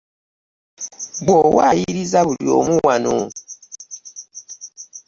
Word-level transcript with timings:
Ggwe 1.19 1.33
owaayiriza 1.45 2.19
buli 2.27 2.47
omu 2.59 2.75
wano. 2.85 3.17